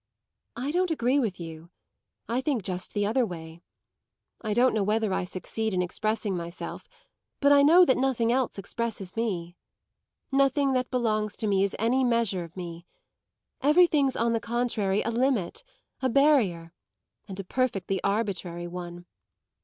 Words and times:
"I 0.55 0.71
don't 0.71 0.89
agree 0.89 1.19
with 1.19 1.39
you. 1.39 1.69
I 2.27 2.41
think 2.41 2.63
just 2.63 2.95
the 2.95 3.05
other 3.05 3.23
way. 3.23 3.61
I 4.41 4.51
don't 4.53 4.73
know 4.73 4.81
whether 4.81 5.13
I 5.13 5.25
succeed 5.25 5.75
in 5.75 5.83
expressing 5.83 6.35
myself, 6.35 6.89
but 7.39 7.51
I 7.51 7.61
know 7.61 7.85
that 7.85 7.97
nothing 7.97 8.31
else 8.31 8.57
expresses 8.57 9.15
me. 9.15 9.57
Nothing 10.31 10.73
that 10.73 10.89
belongs 10.89 11.37
to 11.37 11.45
me 11.45 11.63
is 11.63 11.75
any 11.77 12.03
measure 12.03 12.43
of 12.43 12.57
me; 12.57 12.87
everything's 13.61 14.15
on 14.15 14.33
the 14.33 14.39
contrary 14.39 15.03
a 15.03 15.11
limit, 15.11 15.63
a 16.01 16.09
barrier, 16.09 16.73
and 17.27 17.39
a 17.39 17.43
perfectly 17.43 18.01
arbitrary 18.03 18.65
one. 18.65 19.05